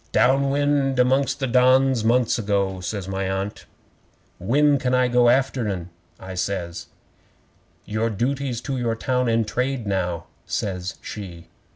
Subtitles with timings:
[0.11, 3.67] '"Down wind amongst the Dons months ago," says my Aunt.
[4.39, 6.87] '"When can I go after 'en?" I says.
[7.85, 11.49] '"Your duty's to your town and trade now," says she.